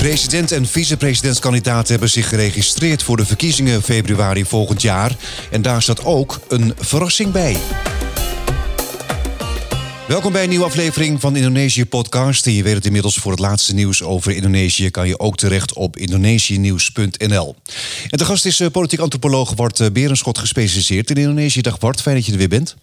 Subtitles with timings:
[0.00, 5.16] President en vicepresidentskandidaten hebben zich geregistreerd voor de verkiezingen februari volgend jaar.
[5.50, 7.56] En daar staat ook een verrassing bij.
[10.08, 12.46] Welkom bij een nieuwe aflevering van Indonesië Podcast.
[12.46, 15.74] En je weet het inmiddels voor het laatste nieuws over Indonesië kan je ook terecht
[15.74, 17.56] op indonesienieuws.nl.
[18.08, 21.60] En de gast is eh, politiek antropoloog Bart eh, Berenschot, gespecialiseerd in Indonesië.
[21.60, 22.76] Dag Bart, fijn dat je er weer bent.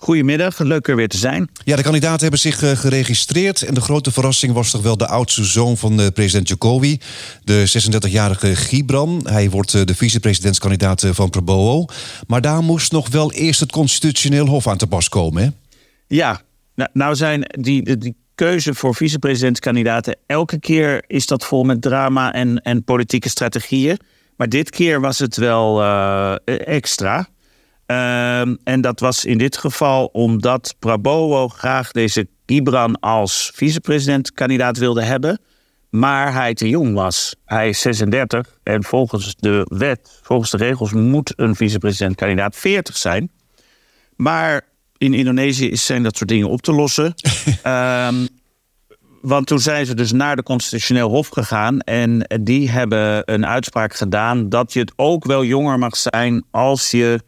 [0.00, 1.50] Goedemiddag, leuk er weer te zijn.
[1.64, 3.62] Ja, de kandidaten hebben zich eh, geregistreerd.
[3.62, 7.00] En de grote verrassing was toch wel de oudste zoon van uh, president Jokowi,
[7.44, 9.26] de 36-jarige Gibran.
[9.28, 11.86] Hij wordt uh, de vicepresidentskandidaat van Prabowo.
[12.26, 15.48] Maar daar moest nog wel eerst het constitutioneel hof aan te pas komen, hè?
[16.06, 16.40] Ja,
[16.74, 20.16] nou, nou zijn die, die keuze voor vicepresidentskandidaten...
[20.26, 23.98] elke keer is dat vol met drama en, en politieke strategieën.
[24.36, 25.84] Maar dit keer was het wel
[26.44, 27.28] extra...
[27.90, 35.02] Ehm, en dat was in dit geval omdat Prabowo graag deze Gibran als vicepresidentkandidaat wilde
[35.02, 35.40] hebben.
[35.88, 37.34] Maar hij te jong was.
[37.44, 43.30] Hij is 36 en volgens de wet, volgens de regels, moet een vicepresidentkandidaat 40 zijn.
[44.16, 44.62] Maar
[44.98, 47.14] in Indonesië zijn dat soort dingen op te lossen.
[47.66, 48.28] um,
[49.32, 51.80] want toen zijn ze dus naar de constitutioneel hof gegaan.
[51.80, 56.90] En die hebben een uitspraak gedaan dat je het ook wel jonger mag zijn als
[56.90, 57.20] je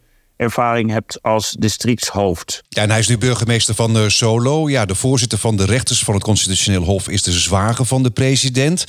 [0.42, 2.62] ervaring hebt als districtshoofd.
[2.68, 4.68] Ja, en hij is nu burgemeester van uh, Solo.
[4.68, 8.10] Ja, de voorzitter van de rechters van het Constitutioneel Hof is de zwager van de
[8.10, 8.84] president.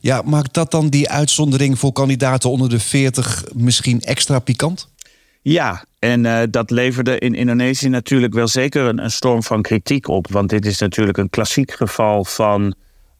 [0.00, 4.88] Ja, maakt dat dan die uitzondering voor kandidaten onder de 40 misschien extra pikant?
[5.42, 10.08] Ja, en uh, dat leverde in Indonesië natuurlijk wel zeker een, een, storm van kritiek
[10.08, 10.26] op.
[10.30, 12.74] Want dit is natuurlijk een klassiek geval van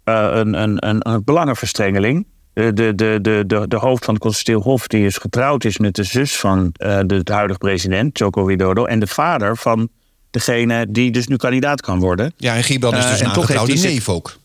[0.05, 2.27] uh, een, een, een, een belangenverstrengeling
[2.59, 5.95] de, de, de, de, de hoofd van het Constitutioneel Hof, die is getrouwd is met
[5.95, 9.89] de zus van uh, de, de huidige president, Joko Widodo, en de vader van
[10.31, 12.33] degene die dus nu kandidaat kan worden.
[12.37, 14.37] Ja, en Gibran is dus uh, een aangetrouwde neef ook.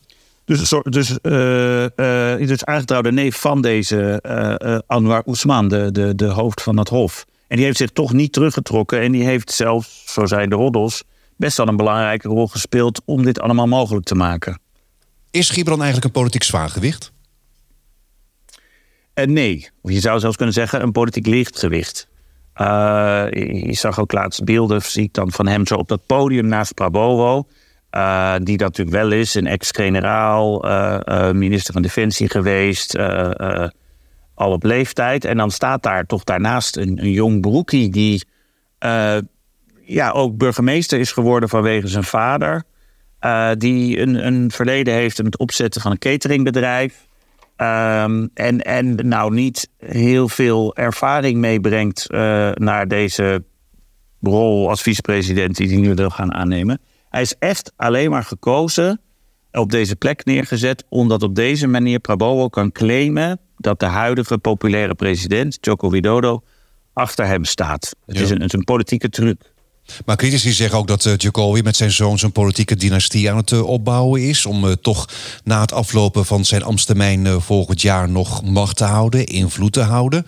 [0.44, 6.62] Dus, dus, uh, uh, dus aangetrouwde neef van deze Anwar Ousman, de, de, de hoofd
[6.62, 7.24] van het Hof.
[7.48, 9.00] En die heeft zich toch niet teruggetrokken.
[9.00, 11.02] En die heeft zelfs, zo zijn de roddels,
[11.36, 14.60] best wel een belangrijke rol gespeeld om dit allemaal mogelijk te maken.
[15.30, 17.12] Is Gibran eigenlijk een politiek zwaargewicht?
[19.14, 22.08] Uh, nee, of je zou zelfs kunnen zeggen een politiek lichtgewicht.
[22.56, 26.46] Uh, je zag ook laatst beelden, zie ik dan van hem zo op dat podium
[26.46, 27.46] naast Prabowo.
[27.90, 30.58] Uh, die dat natuurlijk wel is, een ex-generaal,
[31.32, 32.98] minister van Defensie geweest,
[34.34, 35.24] al op leeftijd.
[35.24, 38.24] En dan staat daar toch daarnaast een, jong broekie die
[39.84, 42.64] ja, ook burgemeester is geworden vanwege zijn vader.
[43.58, 47.06] die een, een verleden heeft met het opzetten van een cateringbedrijf.
[47.56, 52.18] Um, en, en nou niet heel veel ervaring meebrengt uh,
[52.52, 53.44] naar deze
[54.20, 56.80] rol als vicepresident die hij nu wil gaan aannemen.
[57.08, 59.00] Hij is echt alleen maar gekozen,
[59.52, 64.94] op deze plek neergezet, omdat op deze manier Prabowo kan claimen dat de huidige populaire
[64.94, 66.42] president, Joko Widodo,
[66.92, 67.96] achter hem staat.
[68.06, 69.52] Het, is, een, het is een politieke truc.
[70.04, 73.50] Maar critici zeggen ook dat uh, Jacobi met zijn zoon zijn politieke dynastie aan het
[73.50, 74.46] uh, opbouwen is.
[74.46, 75.08] Om uh, toch
[75.44, 80.26] na het aflopen van zijn ambtstermijn volgend jaar nog macht te houden, invloed te houden.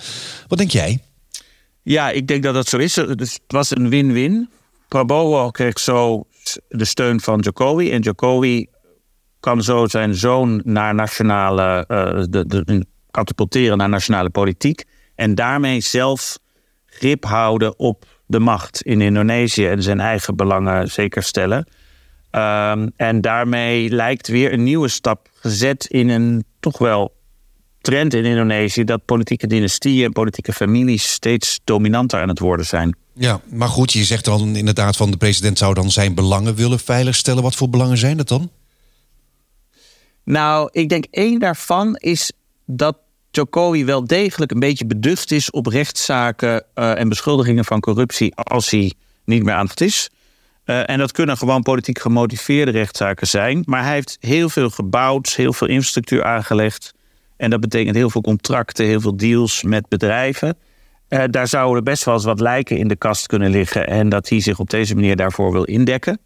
[0.48, 1.00] Wat denk jij?
[1.82, 2.96] Ja, ik denk dat dat zo is.
[2.96, 4.48] Het was een win-win.
[4.88, 6.24] Prabowo kreeg zo
[6.68, 7.90] de steun van Jacobi.
[7.90, 8.66] En Jacobi
[9.40, 11.84] kan zo zijn zoon naar nationale,
[12.30, 14.84] de, de, katapulteren naar nationale politiek.
[15.14, 16.38] En daarmee zelf
[16.86, 21.66] grip houden op de macht in Indonesië en zijn eigen belangen zeker stellen.
[22.31, 27.15] Um, en daarmee lijkt weer een nieuwe stap gezet in een toch wel
[27.81, 32.97] trend in Indonesië dat politieke dynastieën en politieke families steeds dominanter aan het worden zijn.
[33.12, 36.78] Ja, maar goed, je zegt dan inderdaad van de president zou dan zijn belangen willen
[36.78, 37.42] veiligstellen.
[37.42, 38.50] Wat voor belangen zijn dat dan?
[40.25, 42.32] Nou, ik denk één daarvan is
[42.65, 42.97] dat
[43.36, 48.70] Jokowi wel degelijk een beetje beducht is op rechtszaken uh, en beschuldigingen van corruptie als
[48.70, 48.92] hij
[49.24, 50.10] niet meer aan het is.
[50.64, 53.62] Uh, en dat kunnen gewoon politiek gemotiveerde rechtszaken zijn.
[53.64, 56.94] Maar hij heeft heel veel gebouwd, heel veel infrastructuur aangelegd.
[57.36, 60.56] En dat betekent heel veel contracten, heel veel deals met bedrijven.
[61.09, 63.86] Uh, daar zouden best wel eens wat lijken in de kast kunnen liggen.
[63.86, 66.18] En dat hij zich op deze manier daarvoor wil indekken.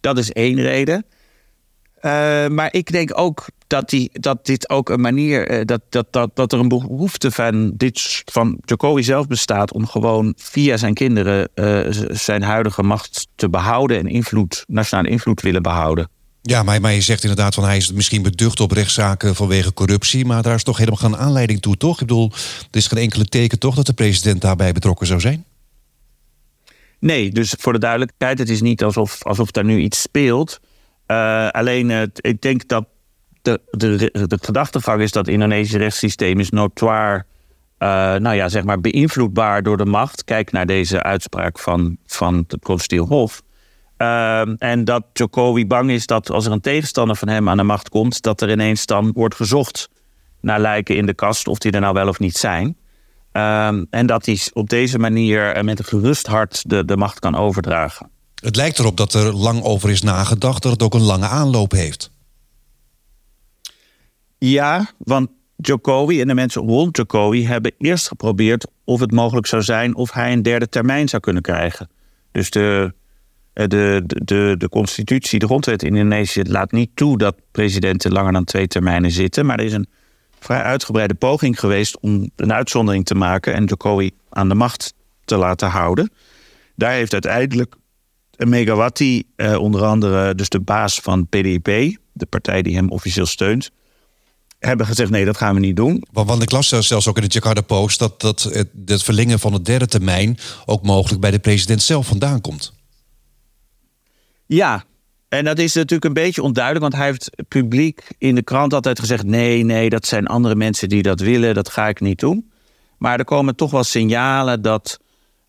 [0.00, 1.04] Dat is één reden.
[2.52, 6.30] Maar ik denk ook dat, die, dat dit ook een manier, uh, dat, dat, dat,
[6.34, 11.48] dat er een behoefte van, dit, van Jokowi zelf bestaat om gewoon via zijn kinderen
[11.54, 16.08] uh, zijn huidige macht te behouden en invloed, nationale invloed willen behouden.
[16.42, 20.24] Ja, maar, maar je zegt inderdaad van hij is misschien beducht op rechtszaken vanwege corruptie,
[20.24, 22.00] maar daar is toch helemaal geen aanleiding toe, toch?
[22.00, 22.30] Ik bedoel,
[22.70, 25.44] er is geen enkele teken toch dat de president daarbij betrokken zou zijn?
[26.98, 30.60] Nee, dus voor de duidelijkheid, het is niet alsof, alsof daar nu iets speelt.
[31.06, 32.84] Uh, alleen uh, ik denk dat
[33.42, 37.26] de, de, de is dat het Indonesische rechtssysteem is notoir,
[37.78, 40.24] uh, nou ja, zeg maar beïnvloedbaar door de macht.
[40.24, 43.42] Kijk naar deze uitspraak van, van het Provincieel Hof.
[43.98, 47.62] Uh, en dat Jokowi bang is dat als er een tegenstander van hem aan de
[47.62, 49.88] macht komt, dat er ineens dan wordt gezocht
[50.40, 52.76] naar lijken in de kast, of die er nou wel of niet zijn.
[53.32, 57.36] Uh, en dat hij op deze manier met een gerust hart de, de macht kan
[57.36, 58.10] overdragen.
[58.34, 61.72] Het lijkt erop dat er lang over is nagedacht, dat het ook een lange aanloop
[61.72, 62.10] heeft.
[64.42, 69.62] Ja, want Jokowi en de mensen rond Jokowi hebben eerst geprobeerd of het mogelijk zou
[69.62, 71.90] zijn of hij een derde termijn zou kunnen krijgen.
[72.32, 72.92] Dus de,
[73.52, 78.32] de, de, de, de constitutie, de grondwet in Indonesië laat niet toe dat presidenten langer
[78.32, 79.46] dan twee termijnen zitten.
[79.46, 79.88] Maar er is een
[80.38, 84.94] vrij uitgebreide poging geweest om een uitzondering te maken en Jokowi aan de macht
[85.24, 86.10] te laten houden.
[86.74, 87.74] Daar heeft uiteindelijk
[88.36, 93.70] Megawati, eh, onder andere dus de baas van PDIP, de partij die hem officieel steunt,
[94.60, 96.04] hebben gezegd: nee, dat gaan we niet doen.
[96.12, 99.52] Want ik las zelfs ook in de Jakarta Post dat, dat het, het verlengen van
[99.52, 102.72] het derde termijn ook mogelijk bij de president zelf vandaan komt.
[104.46, 104.84] Ja,
[105.28, 108.98] en dat is natuurlijk een beetje onduidelijk, want hij heeft publiek in de krant altijd
[108.98, 112.50] gezegd: nee, nee, dat zijn andere mensen die dat willen, dat ga ik niet doen.
[112.98, 114.98] Maar er komen toch wel signalen dat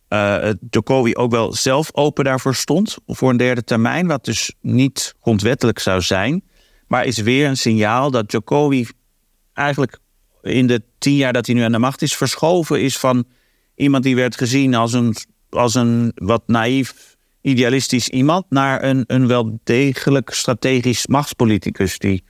[0.09, 5.15] uh, Jokowi ook wel zelf open daarvoor stond voor een derde termijn, wat dus niet
[5.21, 6.43] grondwettelijk zou zijn.
[6.87, 8.87] Maar is weer een signaal dat Jokowi
[9.53, 9.99] eigenlijk
[10.41, 13.25] in de tien jaar dat hij nu aan de macht is, verschoven is van
[13.75, 15.15] iemand die werd gezien als een,
[15.49, 22.23] als een wat naïef, idealistisch iemand, naar een, een wel degelijk strategisch machtspoliticus die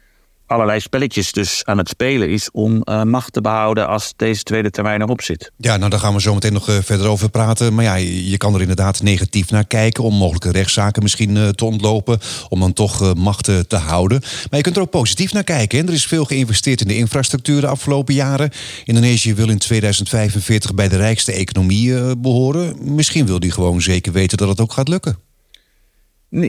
[0.51, 4.69] allerlei spelletjes dus aan het spelen is om uh, macht te behouden als deze tweede
[4.69, 5.51] termijn erop zit.
[5.57, 7.73] Ja, nou daar gaan we zo meteen nog uh, verder over praten.
[7.73, 11.65] Maar ja, je kan er inderdaad negatief naar kijken om mogelijke rechtszaken misschien uh, te
[11.65, 12.19] ontlopen,
[12.49, 14.19] om dan toch macht te houden.
[14.21, 15.87] Maar je kunt er ook positief naar kijken.
[15.87, 18.51] Er is veel geïnvesteerd in de infrastructuur de afgelopen jaren.
[18.85, 22.75] Indonesië wil in 2045 bij de rijkste economie behoren.
[22.95, 25.30] Misschien wil die gewoon zeker weten dat het ook gaat lukken.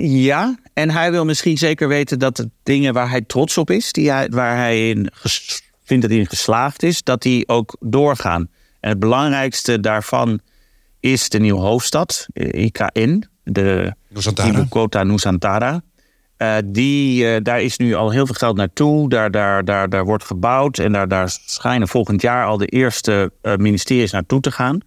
[0.02, 3.92] Ja, en hij wil misschien zeker weten dat de dingen waar hij trots op is,
[3.92, 5.10] die hij, waar hij in
[5.84, 8.48] vindt dat hij in geslaagd is, dat die ook doorgaan.
[8.80, 10.40] En het belangrijkste daarvan
[11.00, 14.66] is de nieuwe hoofdstad, eh, IKN, de Nusantara.
[14.68, 15.82] Kota Nusantara.
[16.38, 19.08] Uh, die, uh, daar is nu al heel veel geld naartoe.
[19.08, 20.78] Daar, daar, daar, daar wordt gebouwd.
[20.78, 24.80] En daar, daar schijnen volgend jaar al de eerste uh, ministeries naartoe te gaan.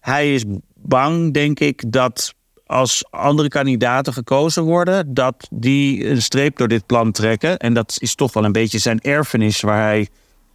[0.00, 0.44] Hij is
[0.74, 2.34] bang, denk ik, dat
[2.68, 7.56] als andere kandidaten gekozen worden, dat die een streep door dit plan trekken.
[7.56, 10.08] En dat is toch wel een beetje zijn erfenis waar hij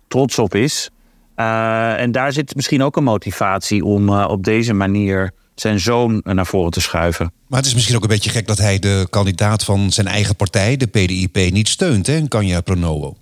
[0.07, 0.89] trots op is.
[1.35, 6.21] Uh, en daar zit misschien ook een motivatie om uh, op deze manier zijn zoon
[6.23, 7.33] naar voren te schuiven.
[7.47, 10.35] Maar het is misschien ook een beetje gek dat hij de kandidaat van zijn eigen
[10.35, 13.17] partij, de PDIP, niet steunt, hè, Kanja Pronovo.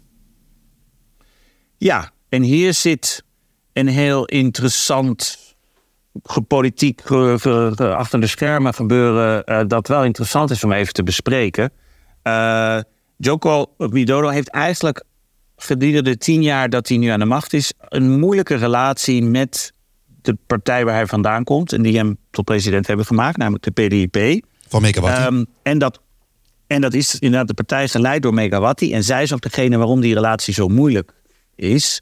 [1.78, 3.24] Ja, en hier zit
[3.74, 5.38] een heel interessant
[6.48, 7.02] politiek
[7.78, 11.72] achter de schermen gebeuren uh, dat wel interessant is om even te bespreken.
[12.24, 12.80] Uh,
[13.18, 15.04] Joko Widodo heeft eigenlijk
[15.56, 19.74] gedurende de tien jaar dat hij nu aan de macht is, een moeilijke relatie met
[20.22, 23.72] de partij waar hij vandaan komt en die hem tot president hebben gemaakt, namelijk de
[23.72, 24.46] PDIP.
[24.68, 25.26] Van Megawati.
[25.26, 26.02] Um, en, dat,
[26.68, 28.94] en dat is inderdaad de partij geleid door Megawati.
[28.94, 31.14] En zij is ook degene waarom die relatie zo moeilijk
[31.56, 32.02] is.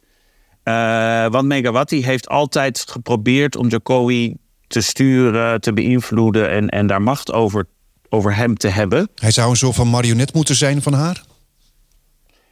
[0.70, 4.36] Uh, want Megawati heeft altijd geprobeerd om Jokowi
[4.68, 7.66] te sturen, te beïnvloeden en, en daar macht over,
[8.10, 9.10] over hem te hebben.
[9.16, 11.24] Hij zou een soort van marionet moeten zijn van haar?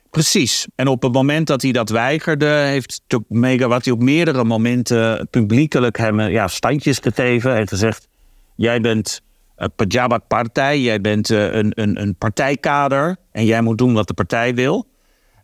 [0.09, 0.67] Precies.
[0.75, 6.19] En op het moment dat hij dat weigerde, heeft Megawati op meerdere momenten publiekelijk hem
[6.21, 8.07] ja, standjes gegeven en gezegd:
[8.55, 9.21] Jij bent
[9.55, 14.07] een Pejabat partij, jij bent eh, een, een, een partijkader en jij moet doen wat
[14.07, 14.87] de partij wil.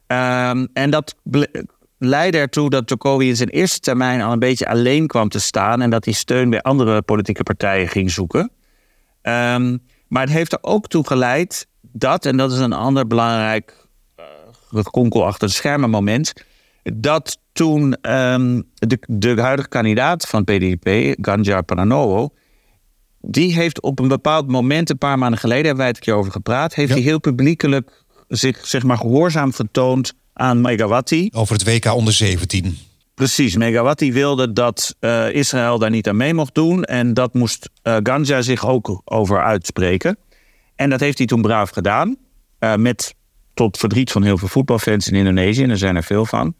[0.07, 1.15] Um, en dat
[2.05, 5.81] leidde ertoe dat Jokowi in zijn eerste termijn al een beetje alleen kwam te staan
[5.81, 8.51] en dat hij steun bij andere politieke partijen ging zoeken.
[9.21, 13.87] Um, maar het heeft er ook toe geleid dat, en dat is een ander belangrijk
[14.73, 16.33] uh, konkel achter de schermen moment,
[16.83, 22.33] dat toen um, de, de huidige kandidaat van PDP, Ganjar Pranowo,
[23.21, 26.13] die heeft op een bepaald moment, een paar maanden geleden hebben wij het een keer
[26.13, 31.29] over gepraat, heeft hij heel publiekelijk zich zeg maar gehoorzaam vertoond aan Megawati.
[31.33, 32.77] Over het WK onder 17.
[33.13, 36.83] Precies, Megawati wilde dat uh, Israël daar niet aan mee mocht doen.
[36.83, 40.17] En dat moest uh, Ganja zich ook over uitspreken.
[40.75, 42.17] En dat heeft hij toen braaf gedaan.
[42.59, 43.15] Uh, met
[43.53, 45.63] tot verdriet van heel veel voetbalfans in Indonesië.
[45.63, 46.55] En er zijn er veel van.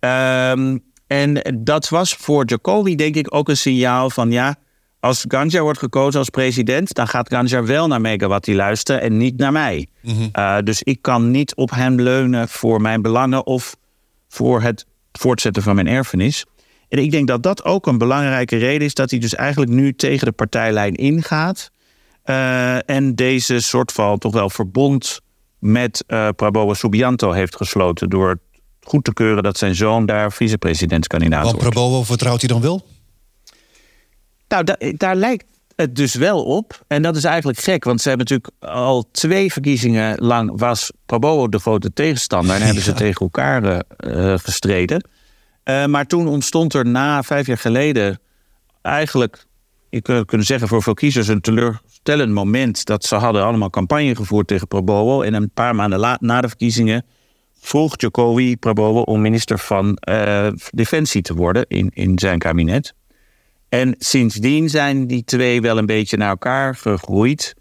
[0.00, 4.56] Um, en dat was voor Jokowi denk ik ook een signaal van ja,
[5.00, 9.36] Als Ganja wordt gekozen als president, dan gaat Ganja wel naar Megawati luisteren en niet
[9.36, 9.86] naar mij.
[10.02, 10.30] Mm
[10.64, 13.76] dus ik kan niet op hem leunen voor mijn belangen of
[14.28, 16.44] voor het voortzetten van mijn erfenis.
[16.88, 19.94] En ik denk dat dat ook een belangrijke reden is dat hij dus eigenlijk nu
[19.94, 21.70] tegen de partijlijn ingaat.
[22.24, 25.20] Uh, en deze soort van toch wel verbond
[25.58, 28.38] met uh, Prabowo Subianto heeft gesloten door
[28.80, 31.62] goed te keuren dat zijn zoon daar vicepresidentskandidaat wordt.
[31.62, 32.86] Want Prabowo vertrouwt hij dan wel?
[34.50, 35.44] Nou, da daar lijkt
[35.76, 36.84] het dus wel op.
[36.86, 41.48] En dat is eigenlijk gek, want ze hebben natuurlijk al twee verkiezingen lang was Prabowo
[41.48, 45.08] de grote tegenstander en hebben ze tegen elkaar uh, gestreden.
[45.64, 48.20] Uh, maar toen ontstond er na vijf jaar geleden
[48.82, 49.46] eigenlijk,
[49.88, 54.16] je kunt kunnen zeggen voor veel kiezers, een teleurstellend moment dat ze hadden allemaal campagne
[54.16, 55.22] gevoerd tegen Prabowo.
[55.22, 57.04] En een paar maanden na de verkiezingen
[57.60, 62.94] vroeg Jokowi Prabowo om minister van uh, Defensie te worden in, in zijn kabinet.
[63.70, 67.54] En sindsdien zijn die twee wel een beetje naar elkaar gegroeid.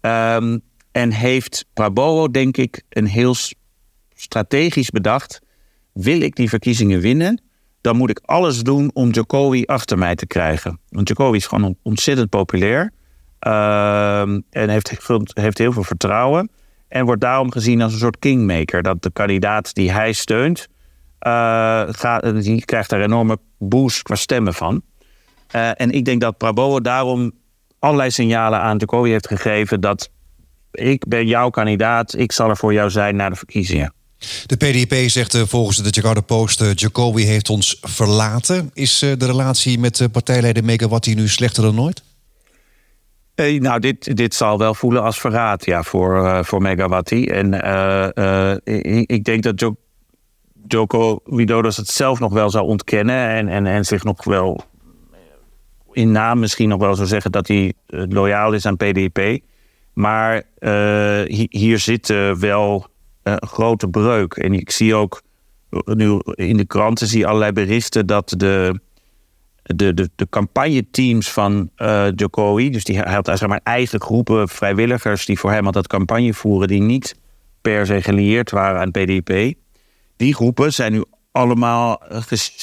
[0.00, 0.60] Um,
[0.92, 3.34] en heeft Prabowo, denk ik, een heel
[4.14, 5.40] strategisch bedacht.
[5.92, 7.42] Wil ik die verkiezingen winnen,
[7.80, 10.78] dan moet ik alles doen om Jokowi achter mij te krijgen.
[10.88, 12.92] Want Jokowi is gewoon ontzettend populair.
[13.46, 16.50] Uh, en heeft, heeft heel veel vertrouwen.
[16.88, 18.82] En wordt daarom gezien als een soort kingmaker.
[18.82, 20.68] Dat de kandidaat die hij steunt,
[21.26, 24.82] uh, gaat, die krijgt daar een enorme boost qua stemmen van.
[25.52, 27.32] Uh, en ik denk dat Prabowo daarom
[27.78, 30.10] allerlei signalen aan Jokowi heeft gegeven dat
[30.72, 33.94] ik ben jouw kandidaat, ik zal er voor jou zijn na de verkiezingen.
[34.46, 38.70] De PDP zegt uh, volgens de Jakarta Post: uh, Jokowi heeft ons verlaten.
[38.74, 42.02] Is uh, de relatie met partijleider Megawati nu slechter dan nooit?
[43.58, 47.26] nou, dit, dit zal wel voelen als verraad ja, voor, voor Megawati.
[47.26, 47.54] En
[48.64, 49.76] ik, ik, denk dat jo
[50.66, 54.64] Joko Widodo het zelf nog wel zou ontkennen en, en, en zich nog wel
[55.92, 59.38] in naam misschien nog wel zou zeggen dat hij loyaal is aan PDP.
[59.92, 60.42] Maar
[61.48, 62.86] hier zitten wel
[63.22, 64.32] een grote breuk.
[64.32, 65.22] En ik zie ook
[65.84, 68.80] nu in de kranten zie allerlei berichten dat de,
[69.62, 75.26] de, de, de campagneteams van uh, Jokowi, dus die had zeg maar eigen groepen vrijwilligers
[75.26, 77.16] die voor hem altijd campagne voeren, die niet
[77.60, 79.54] per se gelieerd waren aan PDP.
[80.16, 82.02] Die groepen zijn nu allemaal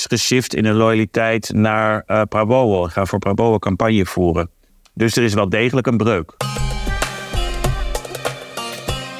[0.07, 2.83] geshift in een loyaliteit naar uh, Prabowo.
[2.83, 4.49] Gaan voor Prabowo campagne voeren.
[4.93, 6.33] Dus er is wel degelijk een breuk.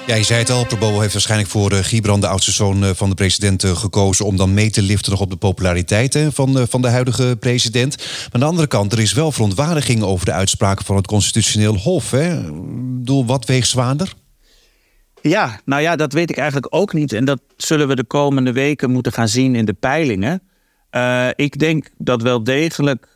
[0.08, 2.90] Ja, je zei het al, Prabowo heeft waarschijnlijk voor uh, Gibran, de oudste zoon uh,
[2.94, 6.82] van de president, gekozen om dan mee te liften nog op de populariteit van, van
[6.82, 7.98] de huidige president.
[7.98, 11.76] Maar aan de andere kant, er is wel verontwaardiging over de uitspraken van het constitutioneel
[11.76, 12.12] hof.
[12.12, 12.42] Hè?
[13.04, 14.14] Doel, wat weegt zwaarder?
[15.22, 17.14] Ja, nou ja, dat weet ik eigenlijk ook niet.
[17.14, 20.42] En dat zullen we de komende weken moeten gaan zien in de peilingen.
[21.36, 23.08] ik denk dat wel degelijk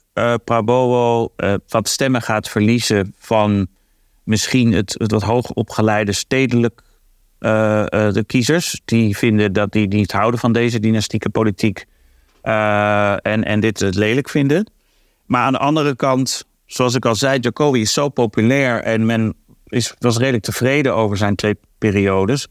[0.43, 1.33] Prabowo
[1.67, 3.67] wat stemmen gaat verliezen van
[4.23, 6.81] misschien het, wat hoogopgeleide stedelijk
[7.39, 8.81] uh, uh, de kiezers.
[8.85, 11.85] Die vinden dat die niet houden van deze dynastieke politiek.
[12.43, 14.71] Uh, en, en dit het lelijk vinden.
[15.25, 19.35] Maar aan de andere kant, zoals ik al zei, Jacobi is zo populair en men
[19.73, 22.47] is, was redelijk tevreden over zijn twee periodes.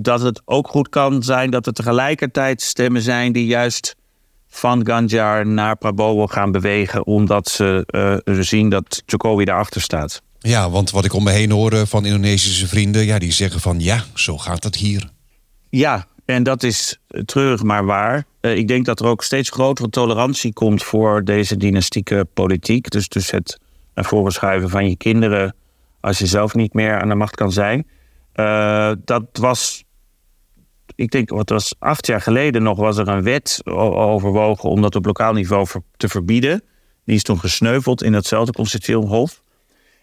[0.00, 3.96] dat het ook goed kan zijn dat er tegelijkertijd stemmen zijn die juist
[4.48, 7.86] van Ganjar naar Prabowo gaan bewegen, omdat ze
[8.40, 10.22] zien dat Jokowi daarachter staat.
[10.38, 13.80] Ja, want wat ik om me heen hoor van Indonesische vrienden, ja, die zeggen van
[13.80, 15.10] ja, zo gaat het hier.
[15.70, 18.24] Ja, en dat is treurig maar waar.
[18.40, 22.90] Uh, ik denk dat er ook steeds grotere tolerantie komt voor deze dynastieke politiek.
[22.90, 23.58] Dus, dus het
[23.94, 25.54] naar voren schuiven van je kinderen
[26.04, 27.86] als je zelf niet meer aan de macht kan zijn.
[28.34, 29.84] Uh, dat was,
[30.94, 34.96] ik denk, wat was acht jaar geleden nog, was er een wet overwogen om dat
[34.96, 36.62] op lokaal niveau te verbieden.
[37.04, 39.42] Die is toen gesneuveld in hetzelfde constitutioneel hof.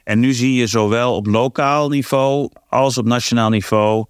[0.04, 4.06] En nu zie je zowel op lokaal niveau als op nationaal niveau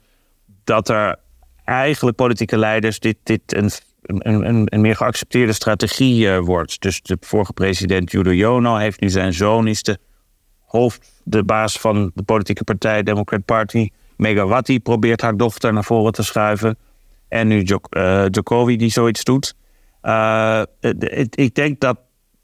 [0.63, 1.19] dat er
[1.65, 3.71] eigenlijk politieke leiders dit, dit een,
[4.01, 6.81] een, een, meer geaccepteerde strategie uh, wordt.
[6.81, 9.67] Dus de vorige president Yudhoyono heeft nu zijn zoon,
[10.71, 13.89] hoofd, de baas van de politieke partij Democrat Party.
[14.17, 16.77] Megawati probeert haar dochter naar voren te schuiven.
[17.27, 19.53] En nu uh, Jokowi die zoiets doet.
[20.03, 20.61] Uh,
[21.29, 21.97] ik denk dat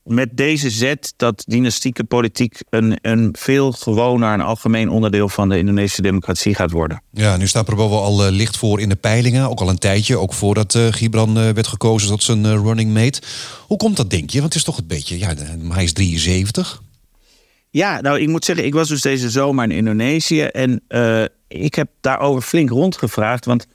[0.03, 5.57] met deze zet dat dynastieke politiek een, een veel gewoner en algemeen onderdeel van de
[5.57, 7.01] Indonesische democratie gaat worden.
[7.11, 10.17] Ja, nu staat Prabowo al uh, licht voor in de peilingen, ook al een tijdje,
[10.17, 13.21] ook voordat Gibran werd gekozen tot zijn running mate.
[13.67, 14.39] Hoe komt dat, denk je?
[14.39, 15.33] Want het is toch een beetje, ja,
[15.69, 16.81] hij is 73.
[17.69, 20.81] Ja, nou, ik moet zeggen, ik was dus deze zomer in Indonesië en
[21.47, 23.67] ik heb daarover flink rondgevraagd, want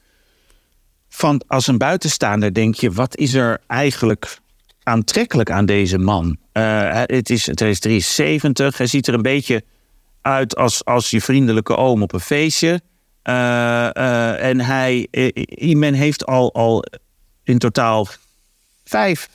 [1.08, 4.38] van als een buitenstaander denk je, wat is er eigenlijk
[4.82, 6.36] aantrekkelijk aan deze man?
[6.52, 9.64] het, is, het is 73, hij ziet er een beetje
[10.22, 12.80] uit als, als je vriendelijke oom op een feestje.
[13.22, 15.08] en hij,
[15.76, 16.84] men heeft al, al
[17.42, 18.08] in totaal
[18.84, 19.28] vijf,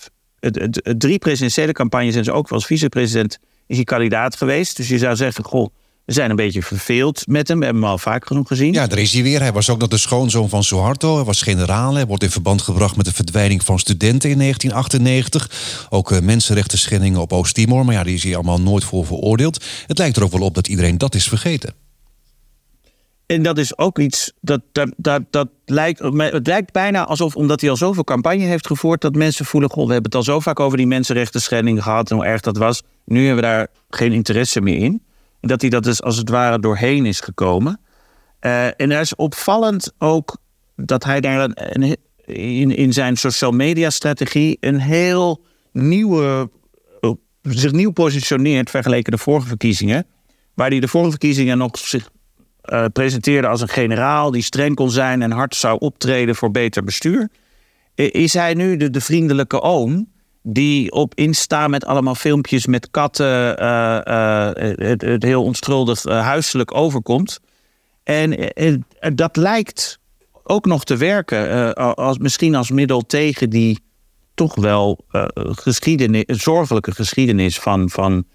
[0.97, 4.77] drie presidentiële campagnes en ze ook wel als vicepresident is hij kandidaat geweest.
[4.77, 5.67] Dus je zou zeggen, goh,
[6.07, 7.59] we zijn een beetje verveeld met hem.
[7.59, 8.73] We hebben hem al vaak genoeg gezien.
[8.73, 9.39] Ja, daar is hij weer.
[9.39, 11.15] Hij was ook nog de schoonzoon van Suharto.
[11.15, 11.93] Hij was generaal.
[11.93, 15.87] Hij wordt in verband gebracht met de verdwijning van studenten in 1998.
[15.89, 17.85] Ook uh, mensenrechten schendingen op Oost-Timor.
[17.85, 19.65] Maar ja, die is hier allemaal nooit voor veroordeeld.
[19.87, 21.73] Het lijkt er ook wel op dat iedereen dat is vergeten.
[23.27, 25.99] En dat is ook iets dat, dat, dat, dat lijkt.
[26.17, 29.87] Het lijkt bijna alsof, omdat hij al zoveel campagne heeft gevoerd, dat mensen voelen: Goh,
[29.87, 32.57] we hebben het al zo vaak over die mensenrechten schendingen gehad en hoe erg dat
[32.57, 32.83] was.
[33.05, 35.05] Nu hebben we daar geen interesse meer in
[35.41, 37.79] dat hij dat dus als het ware doorheen is gekomen.
[38.41, 40.37] Uh, en er is opvallend ook
[40.75, 41.49] dat hij daar
[42.25, 46.49] in, in zijn social media strategie een heel nieuwe,
[47.41, 50.05] zich nieuw positioneert vergeleken de vorige verkiezingen.
[50.53, 52.09] Waar hij de vorige verkiezingen nog zich
[52.69, 56.83] uh, presenteerde als een generaal die streng kon zijn en hard zou optreden voor beter
[56.83, 57.29] bestuur.
[57.95, 60.07] Is hij nu de, de vriendelijke oom
[60.43, 67.39] die op Insta met allemaal filmpjes met katten uh, het, het, heel onschuldig huiselijk overkomt.
[68.03, 68.51] En
[69.13, 69.99] dat lijkt
[70.43, 73.79] ook nog te werken, als, misschien als middel tegen die
[74.33, 75.05] toch wel
[75.35, 78.25] geschiedenis, zorgelijke geschiedenis van, van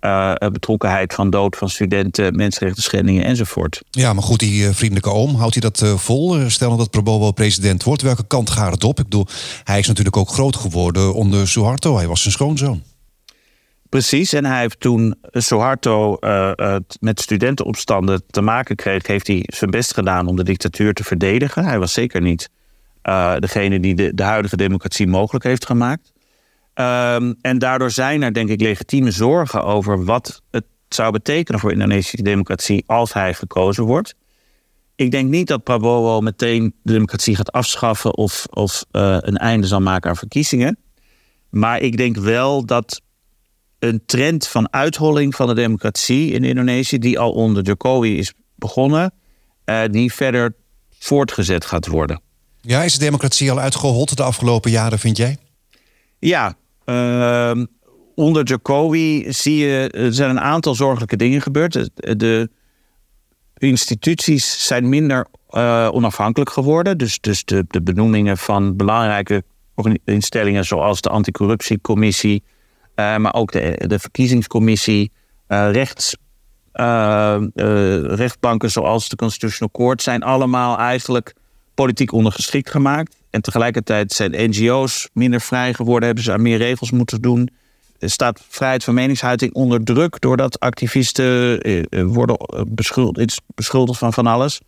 [0.00, 3.82] uh, betrokkenheid van dood van studenten, mensenrechten schendingen enzovoort.
[3.90, 6.50] Ja, maar goed, die uh, vriendelijke oom, houdt hij dat uh, vol?
[6.50, 8.98] Stel dat Prabowo president wordt, welke kant gaat het op?
[8.98, 9.26] Ik bedoel,
[9.64, 11.96] hij is natuurlijk ook groot geworden onder Suharto.
[11.96, 12.82] Hij was zijn schoonzoon.
[13.88, 16.16] Precies, en hij heeft toen Suharto
[17.00, 21.64] met studentenopstanden te maken kreeg, heeft hij zijn best gedaan om de dictatuur te verdedigen.
[21.64, 22.48] Hij was zeker niet
[23.38, 26.12] degene die de, de huidige democratie mogelijk heeft gemaakt.
[26.74, 31.72] Um, en daardoor zijn er, denk ik, legitieme zorgen over wat het zou betekenen voor
[31.72, 34.14] Indonesische democratie als hij gekozen wordt.
[34.94, 39.66] Ik denk niet dat Prabowo meteen de democratie gaat afschaffen of, of uh, een einde
[39.66, 40.78] zal maken aan verkiezingen.
[41.50, 43.00] Maar ik denk wel dat
[43.78, 49.14] een trend van uitholling van de democratie in Indonesië, die al onder Jokowi is begonnen,
[49.64, 50.54] uh, die verder
[50.98, 52.20] voortgezet gaat worden.
[52.60, 55.36] Ja, is de democratie al uitgehold de afgelopen jaren, vind jij?
[56.18, 56.56] Ja,
[58.14, 61.90] onder Jokowi zie je, er zijn een aantal zorgelijke dingen gebeurd.
[61.94, 62.50] De,
[63.58, 66.98] instituties zijn minder uh, onafhankelijk geworden.
[66.98, 69.42] Dus, dus de, de benoemingen van belangrijke
[70.04, 72.42] instellingen zoals de anticorruptiecommissie,
[72.96, 75.12] uh, maar ook de, de verkiezingscommissie,
[75.48, 76.16] uh, rechts,
[78.02, 81.34] rechtbanken zoals de Constitutional Court zijn allemaal eigenlijk
[81.74, 83.19] politiek ondergeschikt gemaakt.
[83.30, 87.50] En tegelijkertijd zijn NGO's minder vrij geworden, hebben ze aan meer regels moeten doen.
[88.00, 93.98] Er staat vrijheid van meningsuiting onder druk doordat activisten eh, eh, worden eh, beschuldigd, beschuldigd
[93.98, 94.60] van van alles.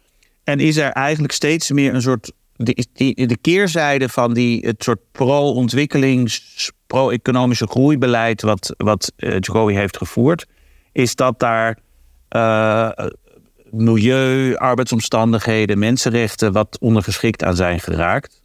[0.45, 2.33] En is er eigenlijk steeds meer een soort.
[2.57, 8.43] De, de keerzijde van die, het soort pro-ontwikkelings, pro-economische groeibeleid.
[8.43, 9.13] wat, wat
[9.67, 10.47] heeft gevoerd.
[10.93, 11.79] is dat daar
[13.71, 16.53] milieu, arbeidsomstandigheden, mensenrechten.
[16.53, 18.42] wat ondergeschikt aan zijn geraakt.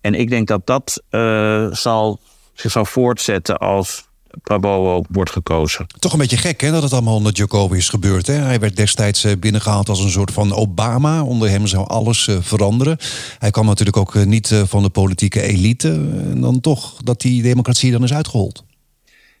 [0.00, 2.20] En ik denk dat dat uh, zal,
[2.52, 4.06] zich zal voortzetten als
[4.42, 5.86] Prabowo wordt gekozen.
[5.98, 8.26] Toch een beetje gek hè, dat het allemaal onder Jokowi is gebeurd.
[8.26, 8.34] Hè?
[8.34, 11.22] Hij werd destijds eh, binnengehaald als een soort van Obama.
[11.22, 12.96] Onder hem zou alles uh, veranderen.
[13.38, 15.88] Hij kwam natuurlijk ook uh, niet van de politieke elite.
[16.32, 18.64] En dan toch dat die democratie dan is uitgehold.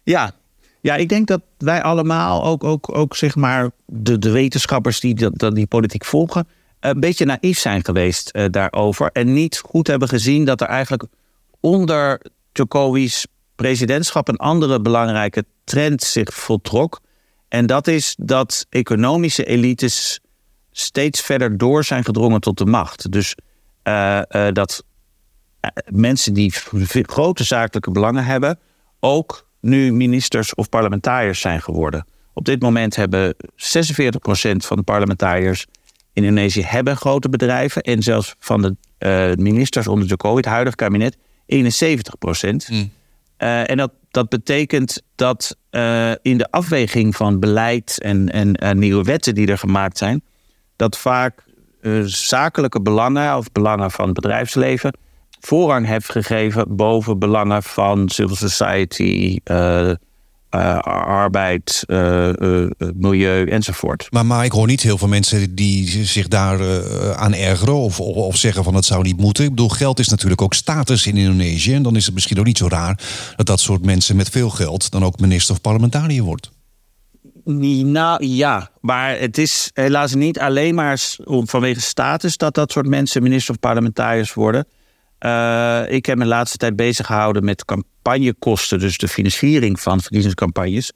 [0.02, 0.32] Ja,
[0.80, 5.14] ja, ik denk dat wij allemaal, ook, ook, ook zeg maar de, de wetenschappers die
[5.14, 6.46] dat, die politiek volgen,
[6.80, 9.10] een beetje naïef zijn geweest uh, daarover.
[9.12, 11.04] En niet goed hebben gezien dat er eigenlijk
[11.60, 12.20] onder
[12.52, 17.00] Jokowi's presidentschap een andere belangrijke trend zich voltrok.
[17.48, 20.20] En dat is dat economische elites
[20.70, 23.12] steeds verder door zijn gedrongen tot de macht.
[23.12, 23.34] Dus
[23.84, 24.84] uh, uh, dat
[25.86, 26.52] mensen die
[26.90, 28.58] grote zakelijke belangen hebben,
[29.00, 32.06] ook nu ministers of parlementariërs zijn geworden.
[32.32, 33.46] Op dit moment hebben 46%
[34.56, 35.66] van de parlementariërs
[36.18, 37.82] Indonesië hebben grote bedrijven.
[37.82, 42.68] En zelfs van de uh, ministers onder Jokowi, het huidige kabinet, 71 procent.
[42.70, 42.90] Mm.
[43.38, 49.02] Uh, en dat, dat betekent dat uh, in de afweging van beleid en, en nieuwe
[49.02, 50.22] wetten die er gemaakt zijn,
[50.76, 51.46] dat vaak
[52.04, 54.92] zakelijke belangen of belangen van het bedrijfsleven
[55.40, 59.38] voorrang heeft gegeven boven belangen van civil society,
[60.50, 61.84] arbeid,
[62.94, 64.06] milieu enzovoort.
[64.10, 66.58] Maar, maar ik hoor niet heel veel mensen die zich daar
[67.16, 69.44] aan ergeren of, of, of, zeggen van het zou niet moeten.
[69.44, 71.74] Ik bedoel, geld is natuurlijk ook status in Indonesië.
[71.74, 72.98] En dan is het misschien ook niet zo raar
[73.36, 76.50] dat dat soort mensen met veel geld dan ook minister of parlementariër wordt.
[77.44, 83.22] Nou ja, maar het is helaas niet alleen maar vanwege status dat dat soort mensen
[83.22, 84.66] minister of parlementariërs worden.
[85.20, 90.00] Uh, ik heb me de laatste tijd bezig gehouden met campagnekosten, dus de financiering van
[90.00, 90.92] verkiezingscampagnes.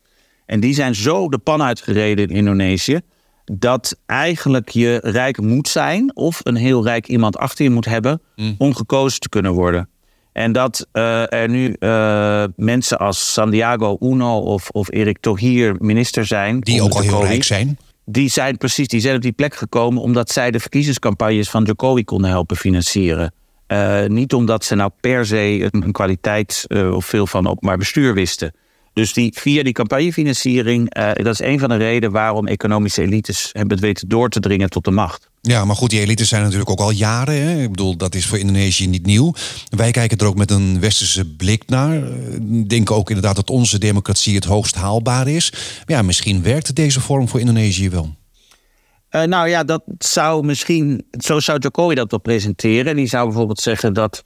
[0.46, 3.00] En die zijn zo de pan uitgereden in Indonesië
[3.44, 8.20] dat eigenlijk je rijk moet zijn of een heel rijk iemand achter je moet hebben
[8.36, 8.54] mm.
[8.58, 9.88] om gekozen te kunnen worden.
[10.32, 16.26] En dat uh, er nu uh, mensen als Santiago Uno of, of Erik Tohier minister
[16.26, 16.60] zijn.
[16.60, 17.78] Die ook al heel rijk zijn.
[18.04, 22.04] Die zijn precies, die zijn op die plek gekomen omdat zij de verkiezingscampagnes van Jokowi
[22.04, 23.32] konden helpen financieren.
[23.72, 28.54] Uh, niet omdat ze nou per se een kwaliteit of veel van openbaar bestuur wisten.
[28.92, 33.50] Dus die, via die campagnefinanciering, uh, dat is een van de redenen waarom economische elites
[33.52, 35.30] hebben het weten door te dringen tot de macht.
[35.40, 37.34] Ja, maar goed, die elites zijn natuurlijk ook al jaren.
[37.34, 37.62] Hè?
[37.62, 39.34] Ik bedoel, dat is voor Indonesië niet nieuw.
[39.76, 42.02] Wij kijken er ook met een westerse blik naar.
[42.66, 45.52] Denken ook inderdaad dat onze democratie het hoogst haalbaar is.
[45.86, 48.14] ja, misschien werkt deze vorm voor Indonesië wel.
[49.12, 51.06] Uh, nou ja, dat zou misschien.
[51.10, 52.96] Zo zou Jokowi dat wel presenteren.
[52.96, 54.24] Die zou bijvoorbeeld zeggen dat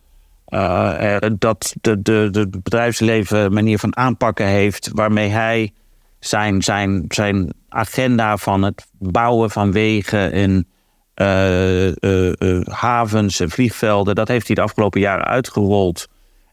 [0.49, 5.72] uh, dat de, de, de bedrijfsleven manier van aanpakken heeft waarmee hij
[6.20, 10.66] zijn, zijn, zijn agenda van het bouwen van wegen en
[11.14, 16.09] uh, havens en vliegvelden, dat heeft hij de afgelopen jaren uitgerold.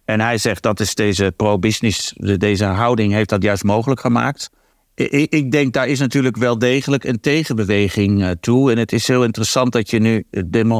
[0.05, 4.49] En hij zegt dat is deze pro-business, deze houding heeft dat juist mogelijk gemaakt.
[4.95, 8.71] Ik, denk daar is natuurlijk wel degelijk een tegenbeweging toe.
[8.71, 10.25] En het is heel interessant dat je nu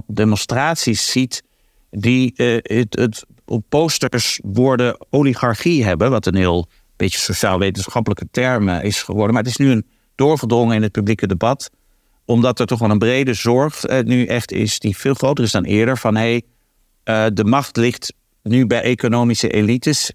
[0.08, 1.44] demonstraties ziet
[1.90, 8.70] die uh, het, het, op posters woorden oligarchie hebben, wat een heel beetje sociaal-wetenschappelijke term
[8.70, 9.34] eh, is geworden.
[9.34, 11.70] Maar het is nu een doorgedrongen in het publieke debat,
[12.26, 15.64] omdat er toch wel een brede zorg nu echt is, die veel groter is dan
[15.64, 16.42] eerder, van hé,
[17.04, 20.12] hey, de macht ligt nu bij economische elites.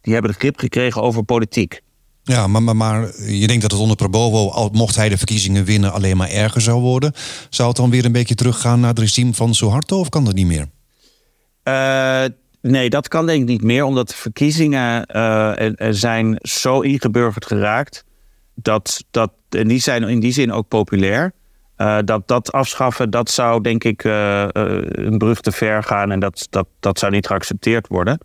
[0.00, 1.80] Die hebben de grip gekregen over politiek.
[2.22, 5.92] Ja, maar, maar, maar je denkt dat het onder Prabowo, mocht hij de verkiezingen winnen,
[5.92, 7.12] alleen maar erger zou worden.
[7.50, 10.34] Zou het dan weer een beetje teruggaan naar het regime van Suharto of kan dat
[10.34, 10.66] niet meer?
[11.64, 12.24] Uh,
[12.60, 18.04] nee, dat kan denk ik niet meer, omdat de verkiezingen uh, zijn zo ingeburgerd geraakt.
[18.54, 21.32] Dat, dat, en die zijn in die zin ook populair.
[21.76, 26.46] Uh, dat dat afschaffen, dat zou denk ik een brug te ver gaan en dat,
[26.50, 28.18] dat, dat zou niet geaccepteerd worden.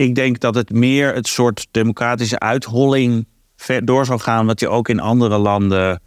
[0.00, 3.26] Ik denk dat het meer het soort democratische uitholling
[3.84, 6.00] door zou gaan, wat je ook in andere landen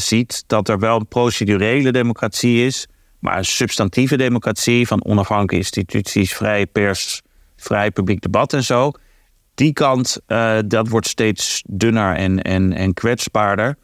[0.00, 0.44] ziet.
[0.46, 2.86] Dat er wel een procedurele democratie is,
[3.18, 7.22] maar substantieve democratie van onafhankelijke instituties, vrije pers,
[7.56, 8.90] vrij publiek debat en zo.
[9.54, 13.76] Die kant, uh, dat wordt steeds dunner en, en, en kwetsbaarder.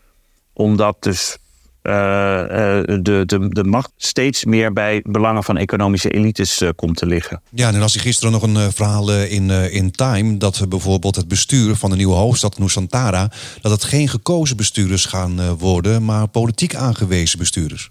[0.53, 1.39] Omdat dus
[1.83, 7.43] de, de, de macht steeds meer bij belangen van economische elites komt te liggen.
[7.51, 10.37] Ja, en als ik gisteren nog een verhaal in, in Time...
[10.37, 13.31] dat bijvoorbeeld het bestuur van de nieuwe hoofdstad Nusantara...
[13.61, 16.05] dat het geen gekozen bestuurders gaan worden...
[16.05, 17.91] maar politiek aangewezen bestuurders.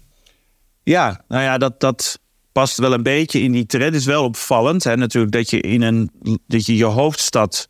[0.82, 2.18] Ja, nou ja, dat, dat
[2.52, 3.94] past wel een beetje in die trend.
[3.94, 6.10] Is wel opvallend hè, natuurlijk dat je, in een,
[6.46, 7.68] dat je je hoofdstad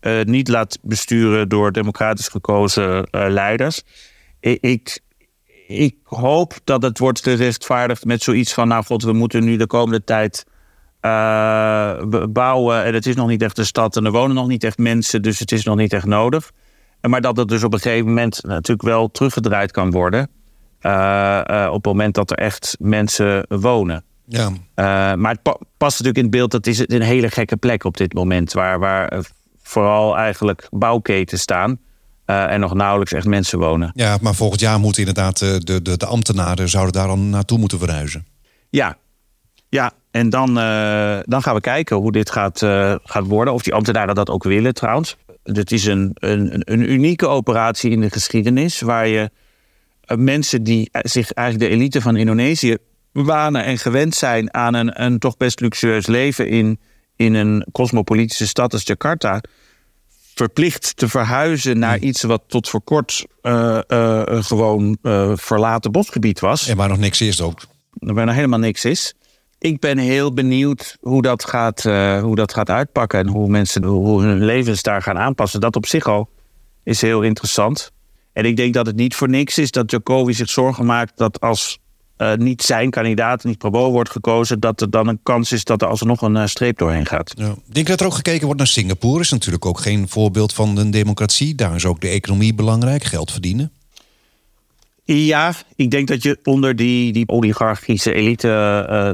[0.00, 3.82] uh, niet laat besturen door democratisch gekozen uh, leiders.
[4.40, 5.00] Ik, ik,
[5.66, 8.68] ik, hoop dat het wordt gerechtvaardigd met zoiets van...
[8.68, 10.46] nou god, we moeten nu de komende tijd
[11.02, 12.84] uh, bouwen...
[12.84, 15.22] en het is nog niet echt een stad en er wonen nog niet echt mensen...
[15.22, 16.50] dus het is nog niet echt nodig.
[17.00, 20.28] Maar dat het dus op een gegeven moment natuurlijk wel teruggedraaid kan worden...
[20.80, 24.04] Uh, op het moment dat er echt mensen wonen.
[24.26, 24.50] Ja.
[25.16, 27.96] Maar het pa past natuurlijk in het beeld dat is een hele gekke plek op
[27.96, 28.52] dit moment.
[28.52, 29.24] Waar, waar
[29.62, 31.78] vooral eigenlijk bouwketen staan.
[32.24, 33.92] En nog nauwelijks echt mensen wonen.
[33.94, 37.78] Ja, maar volgend jaar moeten inderdaad de, de, de ambtenaren zouden daar dan naartoe moeten
[37.78, 38.26] verhuizen.
[38.70, 38.96] Ja,
[39.68, 39.92] ja.
[40.10, 40.54] en dan,
[41.24, 42.58] dan gaan we kijken hoe dit gaat,
[43.04, 43.54] gaat worden.
[43.54, 45.16] Of die ambtenaren dat ook willen trouwens.
[45.42, 49.30] Het is een, een, een unieke operatie in de geschiedenis waar je
[50.04, 52.76] eh, mensen die eh, zich eigenlijk de elite van Indonesië
[53.12, 56.78] wanen en gewend zijn aan een, een toch best luxueus leven in,
[57.16, 59.40] in een cosmopolitische stad als Jakarta,
[60.34, 62.08] verplicht te verhuizen naar hmm.
[62.08, 63.78] iets wat tot voor kort uh,
[64.26, 64.98] gewoon
[65.34, 66.68] verlaten bosgebied was.
[66.68, 67.60] En waar nog niks is ook.
[67.92, 69.14] Waar nog helemaal niks is.
[69.58, 71.82] Ik ben heel benieuwd hoe dat gaat,
[72.22, 75.60] hoe dat gaat uitpakken en hoe mensen hoe hun levens daar gaan aanpassen.
[75.60, 76.28] Dat op zich al
[76.82, 77.92] is heel interessant.
[78.32, 81.40] En ik denk dat het niet voor niks is dat Jokowi zich zorgen maakt dat
[81.40, 81.78] als
[82.36, 85.88] niet zijn kandidaat, niet Prabowo wordt gekozen, dat er dan een kans is dat er
[85.88, 87.32] alsnog een streep doorheen gaat.
[87.36, 87.54] Ja.
[87.66, 89.20] Denk dat er ook gekeken wordt naar Singapore?
[89.20, 91.54] Is natuurlijk ook geen voorbeeld van een democratie.
[91.54, 93.72] Daar is ook de economie belangrijk, geld verdienen.
[95.04, 98.48] Ja, ik denk dat je onder die, die oligarchische elite,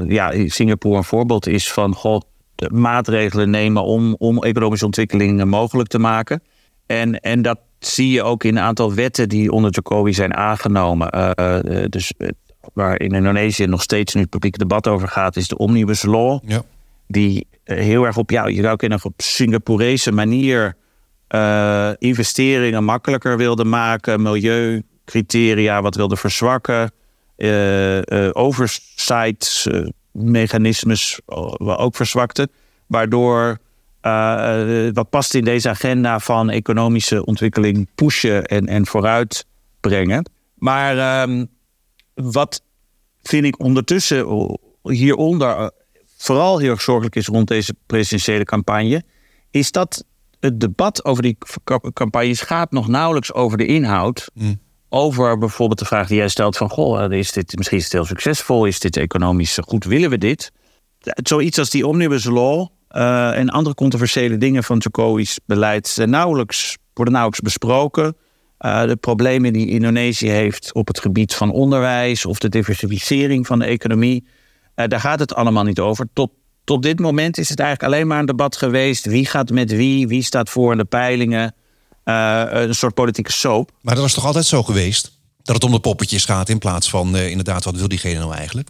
[0.05, 5.45] uh, ja, Singapore een voorbeeld is van god, de maatregelen nemen om, om economische ontwikkeling
[5.45, 6.41] mogelijk te maken.
[6.85, 11.35] En, en dat zie je ook in een aantal wetten die onder Jokowi zijn aangenomen.
[11.39, 12.13] Uh, dus
[12.73, 16.39] waar in Indonesië nog steeds nu het publieke debat over gaat, is de Omnibus Law.
[16.45, 16.61] Ja.
[17.07, 20.75] Die heel erg op, ja, je zou kunnen op Singaporese manier
[21.97, 26.91] investeringen makkelijker wilde maken, milieu criteria wat wilde verzwakken.
[27.37, 29.67] Uh, uh, oversight
[30.11, 31.19] mechanismes
[31.59, 32.49] ook verzwakte.
[32.87, 33.57] Waardoor
[34.93, 39.45] wat past in deze agenda van economische ontwikkeling pushen en, en vooruit
[39.79, 40.29] brengen.
[40.55, 41.45] Maar ehm,
[42.13, 42.61] wat
[43.23, 45.71] vind ik ondertussen hieronder
[46.17, 49.03] vooral heel erg zorgelijk is rond deze presidentiële campagne,
[49.51, 50.05] is dat
[50.39, 51.37] het debat over die
[51.93, 54.31] campagnes gaat nog nauwelijks over de inhoud.
[54.33, 54.59] Mm
[54.93, 56.69] over bijvoorbeeld de vraag die jij stelt van...
[56.69, 58.65] goh, is dit misschien is heel succesvol?
[58.65, 59.83] Is dit economisch goed?
[59.83, 60.51] Willen we dit?
[61.23, 65.87] Zoiets als die omnibus law uh, en andere controversiële dingen van Jokowi's beleid...
[65.87, 68.17] zijn nauwelijks, worden nauwelijks besproken.
[68.65, 72.25] Uh, de problemen die Indonesië heeft op het gebied van onderwijs...
[72.25, 74.27] of de diversificering van de economie,
[74.75, 76.07] uh, daar gaat het allemaal niet over.
[76.13, 76.31] Tot,
[76.63, 79.05] tot dit moment is het eigenlijk alleen maar een debat geweest...
[79.05, 81.55] wie gaat met wie, wie staat voor in de peilingen...
[82.03, 83.71] Eh, een soort politieke soap.
[83.81, 85.19] Maar dat was toch altijd zo geweest?
[85.41, 88.69] Dat het om de poppetjes gaat in plaats van inderdaad, wat wil diegene nou eigenlijk?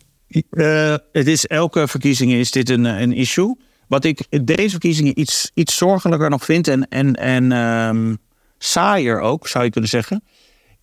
[1.12, 3.58] Het is elke verkiezingen is dit een, een issue.
[3.88, 8.18] Wat ik deze verkiezingen iets, iets zorgelijker nog vind en, en, en um,
[8.63, 10.24] saaier ook, zou je kunnen zeggen,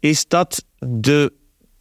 [0.00, 1.32] is dat de,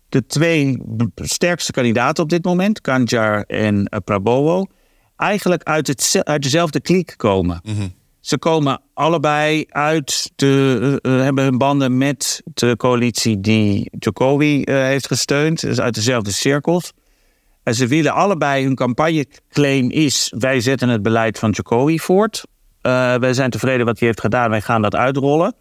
[0.09, 0.81] de twee
[1.15, 4.65] sterkste kandidaten op dit moment, Kanjar en uh, Prabowo,
[5.15, 7.61] eigenlijk uit, het, uit dezelfde kliek komen.
[7.63, 7.95] Mm
[8.27, 14.75] ze komen allebei uit, de, uh, hebben hun banden met de coalitie die Jokowi uh,
[14.75, 15.61] heeft gesteund.
[15.61, 16.93] Dus uit dezelfde cirkels.
[17.63, 20.33] En ze willen allebei, hun campagneclaim is...
[20.37, 22.43] wij zetten het beleid van Jokowi voort.
[22.81, 25.55] Uh, wij zijn tevreden wat hij heeft gedaan, wij gaan dat uitrollen.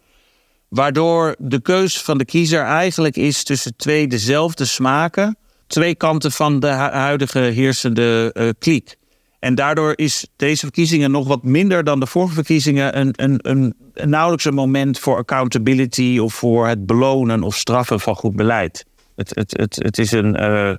[0.69, 5.37] Waardoor de keus van de kiezer eigenlijk is tussen twee dezelfde smaken.
[5.67, 8.97] Twee kanten van de huidige heersende kliek.
[9.39, 13.75] En daardoor is deze verkiezingen nog wat minder dan de vorige verkiezingen een, een, een,
[14.09, 18.85] nauwelijks een moment voor accountability of voor het belonen of straffen van goed beleid.
[19.15, 20.75] Het, het, het, het is een, uh,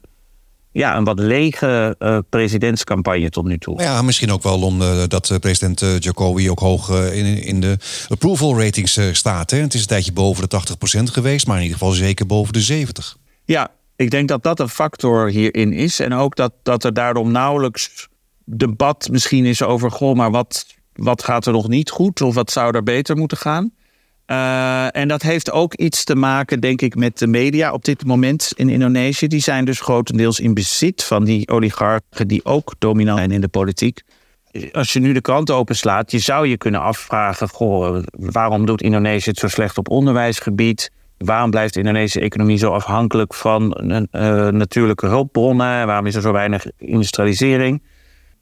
[0.71, 3.83] ja, een wat lege uh, presidentscampagne tot nu toe.
[3.83, 7.77] Ja, misschien ook wel omdat uh, president Jokowi ook hoog in, in de
[8.09, 9.51] approval ratings staat.
[9.51, 9.59] Hè?
[9.59, 10.61] Het is een tijdje boven de
[10.99, 13.21] 80% geweest, maar in ieder geval zeker boven de 70%.
[13.45, 16.01] Ja, ik denk dat dat een factor hierin is.
[16.01, 18.09] En ook dat, dat er daarom nauwelijks
[18.45, 22.51] debat misschien is over, goh, maar wat, wat gaat er nog niet goed of wat
[22.51, 23.73] zou er beter moeten gaan?
[24.31, 28.05] Uh, en dat heeft ook iets te maken, denk ik, met de media op dit
[28.05, 29.27] moment in Indonesië.
[29.27, 33.49] Die zijn dus grotendeels in bezit van die oligarchen die ook dominant zijn in de
[33.49, 34.03] politiek.
[34.73, 39.31] Als je nu de krant openslaat, je zou je kunnen afvragen: goh, waarom doet Indonesië
[39.31, 40.91] het zo slecht op onderwijsgebied?
[41.19, 45.87] Waarom blijft de Indonesische economie zo afhankelijk van uh, natuurlijke hulpbronnen?
[45.87, 47.83] Waarom is er zo weinig industrialisering?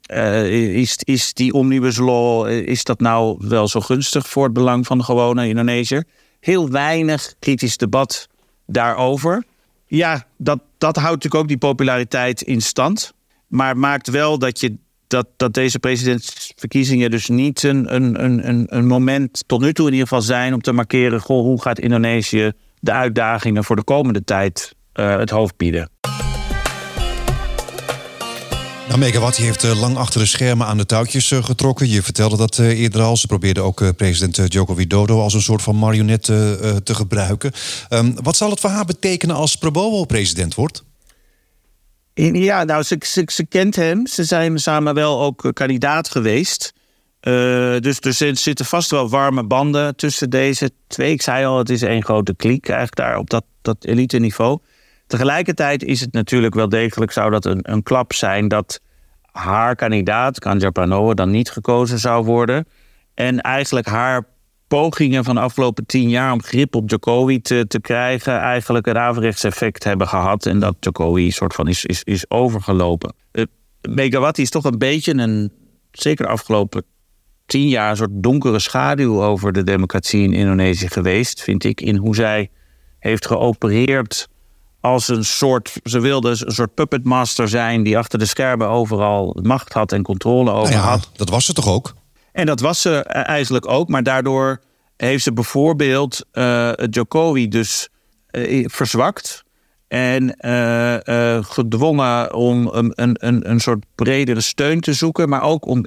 [0.07, 4.53] Uh, is, is die omnibus law, eh, is dat nou wel zo gunstig voor het
[4.53, 6.03] belang van de gewone Indonesiër?
[6.39, 8.27] Heel weinig kritisch debat
[8.65, 9.43] daarover.
[9.85, 13.13] Ja, dat, dat houdt natuurlijk ook die populariteit in stand.
[13.47, 18.87] Maar maakt wel dat, je, dat, dat deze presidentsverkiezingen dus niet een, een, een, een
[18.87, 22.51] moment tot nu toe in ieder geval zijn om te markeren: goh, hoe gaat Indonesië
[22.79, 25.89] de uitdagingen voor de komende tijd uh, het hoofd bieden?
[28.87, 31.89] Nou, Megawati heeft uh, lang achter de schermen aan de touwtjes uh, getrokken.
[31.89, 33.17] Je vertelde dat uh, eerder al.
[33.17, 37.51] Ze probeerde ook president Joko Widodo als een soort van marionet te gebruiken.
[37.89, 40.83] Um, wat zal het voor haar betekenen als Prabowo president wordt?
[42.13, 44.07] Ja, nou, ze, ze, kent hem.
[44.07, 46.73] Ze zijn samen wel ook kandidaat geweest.
[47.79, 51.11] dus, dus er zitten vast wel warme banden tussen deze twee.
[51.11, 54.59] Ik zei al, het is één grote kliek eigenlijk daar op dat, dat elite niveau.
[55.07, 58.81] Tegelijkertijd is het natuurlijk wel degelijk, zou dat een, een klap zijn dat
[59.31, 62.67] haar kandidaat, Kanja Pranowo, dan niet gekozen zou worden.
[63.13, 64.27] En eigenlijk haar
[64.67, 69.43] pogingen van de afgelopen tien jaar om grip op Jokowi te, krijgen, eigenlijk een averechts
[69.43, 70.45] effect hebben gehad.
[70.45, 73.13] En dat Jokowi soort van is, is, is overgelopen.
[73.31, 75.51] Uh, is toch een beetje een,
[75.91, 76.83] zeker de afgelopen
[77.45, 81.81] tien jaar, een soort donkere schaduw over de democratie in Indonesië geweest, vind ik.
[81.81, 82.49] In hoe zij
[82.99, 84.27] heeft geopereerd
[84.87, 89.73] als een soort, ze wilde een soort puppetmaster zijn die achter de schermen overal macht
[89.73, 91.09] had en controle over Nou ja, had.
[91.15, 91.93] dat was ze toch ook?
[92.31, 94.61] En dat was ze eh, eigenlijk ook, maar daardoor
[94.97, 97.89] heeft ze bijvoorbeeld eh Jokowi dus
[98.27, 99.43] eh, verzwakt
[99.87, 100.35] en
[101.45, 105.85] gedwongen om een, een, een, een soort bredere steun te zoeken, maar ook om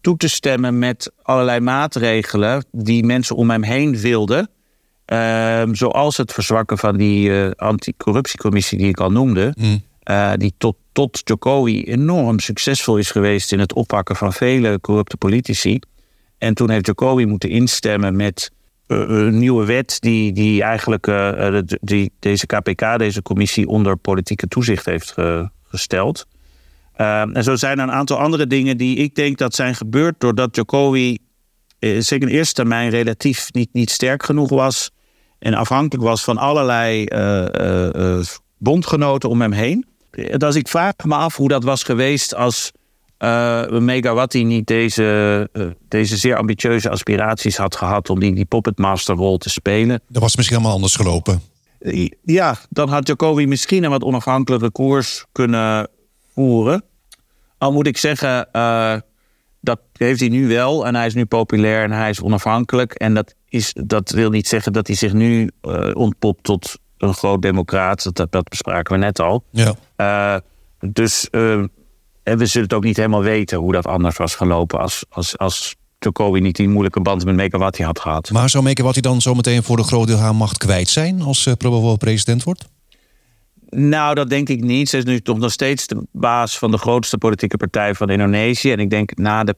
[0.00, 4.50] toe te stemmen met allerlei maatregelen die mensen om hem heen wilden.
[5.08, 9.54] Ehm, zoals het verzwakken van die eh, anticorruptiecommissie die ik al noemde.
[10.02, 15.16] eh, die tot, tot Jokowi enorm succesvol is geweest in het oppakken van vele corrupte
[15.16, 15.78] politici.
[16.38, 18.50] En toen heeft Jokowi moeten instemmen met
[18.86, 24.48] eh, een nieuwe wet die, die eigenlijk de- die, deze KPK, deze commissie, onder politieke
[24.48, 26.26] toezicht heeft ge- gesteld.
[26.96, 30.14] Ehm, en zo zijn er een aantal andere dingen die ik denk dat zijn gebeurd
[30.18, 31.18] doordat Jokowi
[31.98, 34.90] zeker in eerste termijn relatief niet, niet sterk genoeg was.
[35.38, 38.26] En afhankelijk was van allerlei eh, eh, eh,
[38.58, 39.86] bondgenoten om hem heen.
[40.36, 42.72] Dus ik vraag me af hoe dat was geweest als
[43.68, 45.48] Megawati niet deze,
[45.88, 50.00] deze zeer ambitieuze aspiraties had gehad om die, die puppetmasterrol te spelen.
[50.08, 51.42] Dat was misschien helemaal anders gelopen.
[52.22, 55.88] Ja, dan had Jokowi misschien een wat onafhankelijke koers kunnen
[56.34, 56.82] voeren.
[57.58, 58.48] Al moet ik zeggen,
[59.60, 60.86] dat heeft hij nu wel.
[60.86, 62.92] En hij is nu populair en hij is onafhankelijk.
[62.92, 67.14] En dat, is, dat wil niet zeggen dat hij zich nu eh, ontpopt tot een
[67.14, 68.16] groot democraat.
[68.16, 69.44] Dat, dat bespraken we net al.
[69.50, 69.74] Ja.
[69.96, 70.36] Eh,
[70.90, 71.62] dus eh,
[72.28, 75.38] en we zullen het ook niet helemaal weten hoe dat anders was gelopen als, als,
[75.38, 78.30] als Jokowi niet die moeilijke band met Megawati had gehad.
[78.30, 81.54] Maar zou Megawati dan zometeen voor een groot deel haar macht kwijt zijn als uh,
[81.54, 82.68] Prabowo president wordt?
[83.70, 84.88] Nou, dat denk ik niet.
[84.88, 88.72] Ze is nu toch nog steeds de baas van de grootste politieke partij van Indonesië.
[88.72, 89.56] En ik denk na de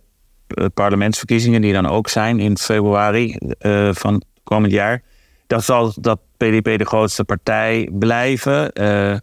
[0.75, 5.03] parlementsverkiezingen, die dan ook zijn in februari uh, van komend jaar,
[5.47, 8.71] dan zal dat PDP de grootste partij blijven.
[8.81, 9.17] Uh,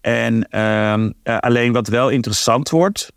[0.00, 3.12] en uh, alleen wat wel interessant wordt.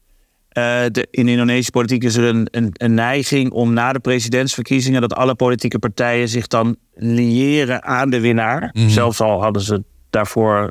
[0.49, 5.01] De, in de Indonesische politiek is er een, een, een, neiging om na de presidentsverkiezingen
[5.01, 8.69] dat alle politieke partijen zich dan liëren aan de winnaar.
[8.73, 8.89] Mm.
[8.89, 10.69] Zelfs al hadden ze daarvoor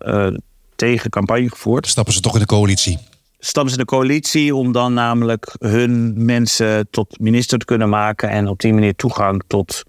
[0.77, 1.87] tegen campagne gevoerd.
[1.87, 2.99] Stappen ze toch in de coalitie?
[3.43, 8.29] Stappen ze in de coalitie om dan namelijk hun mensen tot minister te kunnen maken
[8.29, 9.83] en op die manier toegang tot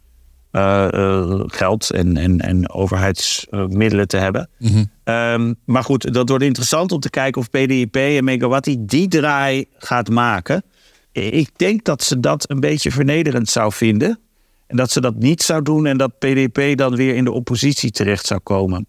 [0.51, 4.49] uh, uh, geld en, en, en overheidsmiddelen te hebben.
[4.57, 5.13] Mm -hmm.
[5.13, 9.65] um, maar goed, dat wordt interessant om te kijken of PDIP en Megawati die draai
[9.77, 10.63] gaat maken.
[11.11, 14.19] Ik denk dat ze dat een beetje vernederend zou vinden.
[14.67, 17.91] En dat ze dat niet zou doen en dat PDP dan weer in de oppositie
[17.91, 18.87] terecht zou komen.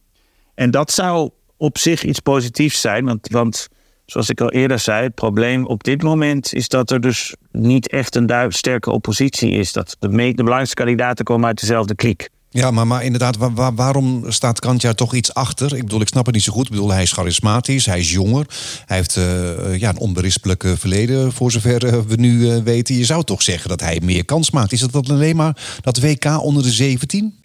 [0.54, 3.68] En dat zou op zich iets positiefs zijn, want, want
[4.12, 7.88] zoals ik al eerder zei, het probleem op dit moment is dat er dus niet
[7.88, 9.72] echt een sterke oppositie is.
[9.72, 12.28] Dat de, de belangrijkste kandidaten komen uit dezelfde kliek.
[12.50, 15.76] Ja, maar, maar inderdaad, waar, waar, waarom staat Kantja toch iets achter?
[15.76, 16.64] Ik bedoel, ik snap het niet zo goed.
[16.64, 18.46] Ik bedoel, hij is charismatisch, hij is jonger.
[18.86, 22.94] Hij heeft uh, ja, een onberispelijk verleden, voor zover uh, we nu uh, weten.
[22.94, 24.72] Je zou toch zeggen dat hij meer kans maakt.
[24.72, 27.40] Is dat dan alleen maar dat WK onder de 17?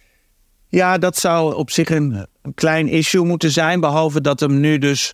[0.70, 3.80] Ja, dat zou op zich een klein issue moeten zijn.
[3.80, 5.14] Behalve dat hem nu dus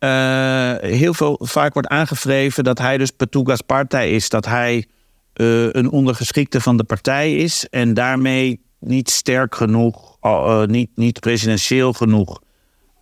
[0.00, 4.28] uh, heel veel vaak wordt aangevreven dat hij dus Petugas partij is.
[4.28, 4.86] Dat hij
[5.34, 11.20] uh, een ondergeschikte van de partij is en daarmee niet sterk genoeg, uh, niet, niet
[11.20, 12.42] presidentieel genoeg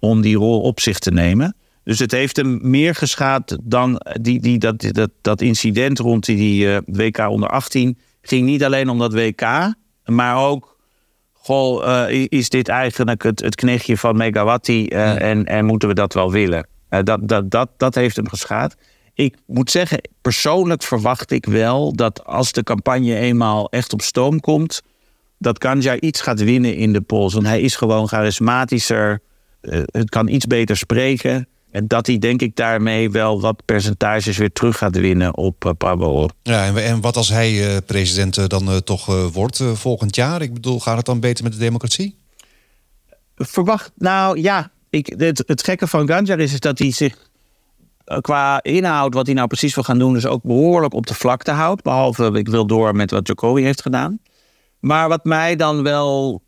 [0.01, 1.57] om die rol op zich te nemen.
[1.85, 6.37] Dus het heeft hem meer geschaad dan die, die, dat, dat, dat incident rond die,
[6.37, 7.99] die WK onder 18.
[8.23, 10.77] ging niet alleen om dat WK, maar ook
[11.33, 15.19] goh, uh, is dit eigenlijk het, het knechtje van Megawati uh, ja.
[15.19, 16.67] en, en moeten we dat wel willen?
[16.91, 18.77] Uh, dat, dat, dat, dat heeft hem geschaad.
[19.15, 24.41] Ik moet zeggen, persoonlijk verwacht ik wel dat als de campagne eenmaal echt op stoom
[24.41, 24.83] komt,
[25.39, 27.35] dat Kanja iets gaat winnen in de polls.
[27.35, 29.21] Want hij is gewoon charismatischer,
[29.87, 31.49] het kan iets beter spreken.
[31.71, 35.73] En dat hij denk ik daarmee wel wat percentages weer terug gaat winnen op uh,
[35.79, 36.29] Prabowo.
[36.43, 40.43] Ja, en, en, wat als hij uh, president uh, dan toch wordt volgend jaar?
[40.43, 42.19] Ik bedoel, gaat het dan beter met de democratie?
[43.37, 47.29] Verwacht, nou ja, ik, het, het gekke van Ganjar is, is dat hij zich
[48.21, 51.51] qua inhoud, wat hij nou precies wil gaan doen, dus ook behoorlijk op de vlakte
[51.51, 51.83] houdt.
[51.83, 54.19] Behalve, ik wil door met wat Jokowi heeft gedaan.
[54.81, 56.43] Maar wat mij dan wel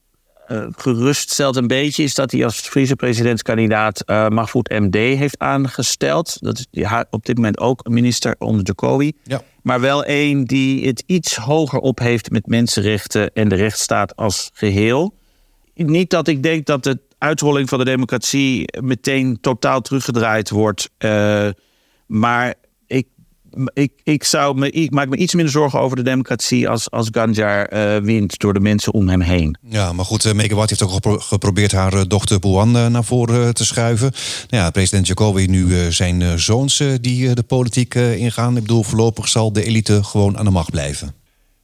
[0.49, 2.03] uh, gerust stelt een beetje...
[2.03, 6.37] is dat hij als vicepresidentskandidaat uh, Mahfoud MD heeft aangesteld.
[6.41, 9.13] Dat is op dit moment ook een minister onder Jokowi.
[9.23, 9.43] Ja.
[9.63, 13.31] Maar wel een die het iets hoger op heeft met mensenrechten...
[13.35, 15.15] en de rechtsstaat als geheel.
[15.75, 18.81] Niet dat ik denk dat de uitrolling van de democratie...
[18.81, 20.91] meteen totaal teruggedraaid wordt.
[20.99, 21.49] Uh,
[22.07, 22.55] maar
[22.87, 23.07] ik
[23.73, 27.09] ik, ik, zou me, ik maak me iets minder zorgen over de democratie als, als
[27.11, 29.59] Ganjar uh, wint door de mensen om hem heen.
[29.63, 34.13] Ja, maar goed, uh, Megawati heeft ook geprobeerd haar dochter Bouan naar voren te schuiven.
[34.49, 38.57] Nou ja, president Jacobi nu zijn zoons die de politiek ingaan.
[38.57, 41.15] Ik bedoel, voorlopig zal de elite gewoon aan de macht blijven.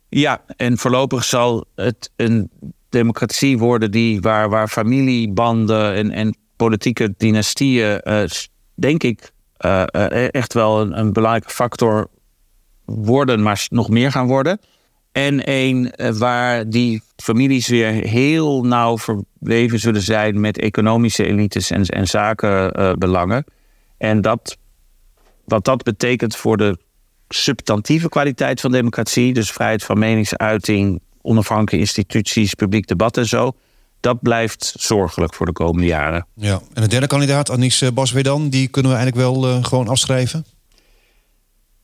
[0.08, 2.50] Ja, en voorlopig zal het een
[2.94, 8.00] democratie worden die, waar, waar familiebanden en, en politieke dynastieën,
[8.74, 12.10] denk ik, uh, echt wel een, een, belangrijke factor
[12.84, 14.60] worden, maar nog meer gaan worden.
[15.12, 21.84] En een waar die families weer heel nauw verweven zullen zijn met economische elites en,
[21.84, 23.44] en zakenbelangen.
[23.98, 24.56] en dat,
[25.44, 26.78] wat dat betekent voor de
[27.28, 33.52] substantieve kwaliteit van democratie, dus vrijheid van meningsuiting, onafhankelijke instituties, publiek debat en zo
[34.04, 36.26] dat blijft zorgelijk voor de komende jaren.
[36.34, 39.88] Ja, en de derde kandidaat, Anis eh, Baswedan, die kunnen we eigenlijk wel uh, gewoon
[39.88, 40.44] afschrijven?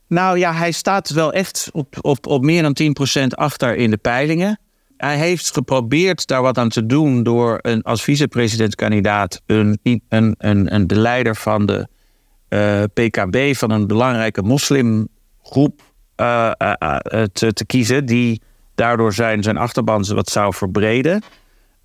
[0.07, 2.77] Nou ja, hij staat wel echt op, op, op meer dan
[3.21, 4.59] 10% achter in de peilingen.
[4.97, 10.73] Hij heeft geprobeerd daar wat aan te doen door een, als vicepresidentskandidaat een, een, een,
[10.73, 11.87] een, de leider van de
[12.49, 15.81] uh, eh, PKB, van een belangrijke moslimgroep,
[16.17, 16.51] uh,
[17.33, 18.41] te, te kiezen, die
[18.81, 21.23] daardoor zijn, zijn achterban wat zou verbreden.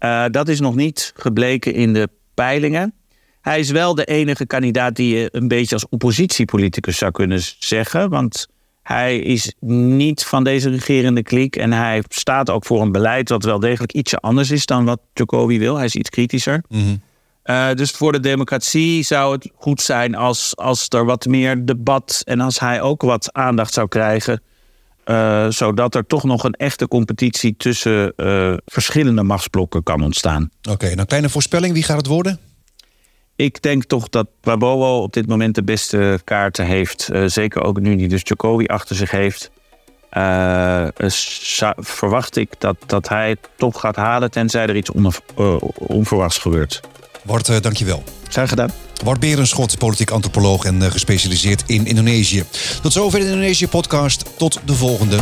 [0.01, 2.95] Uh, dat is nog niet gebleken in de peilingen.
[3.41, 8.11] Hij is wel de enige kandidaat die je een beetje als oppositiepoliticus zou kunnen zeggen.
[8.11, 8.47] Want
[8.83, 11.57] hij is niet van deze regerende kliek.
[11.57, 15.01] En hij staat ook voor een beleid dat wel degelijk ietsje anders is dan wat
[15.13, 15.77] Jacobi wil.
[15.77, 16.63] Hij is iets kritischer.
[16.69, 17.01] Mm
[17.47, 22.23] uh, dus voor de democratie zou het goed zijn als, als er wat meer debat
[22.25, 24.43] en als hij ook wat aandacht zou krijgen
[25.07, 30.51] uh, zodat er toch nog een echte competitie tussen uh, verschillende machtsblokken kan ontstaan.
[30.63, 32.39] Oké, okay, nou kleine voorspelling, wie gaat het worden?
[33.37, 37.09] Ik denk toch dat Prabowo op dit moment de beste kaarten heeft.
[37.13, 39.51] Uh, zeker ook nu die dus Jokowi achter zich heeft.
[41.77, 44.91] verwacht ik dat, dat hij het toch gaat halen tenzij er iets
[45.77, 46.81] onverwachts gebeurt.
[47.25, 48.03] Wart, dankjewel.
[48.29, 48.86] Zijn gedaan.
[49.05, 52.45] Wart Berenschot, politiek antropoloog en uh, gespecialiseerd in Indonesië.
[52.83, 54.25] Tot zover de Indonesië-podcast.
[54.37, 55.19] Tot de volgende.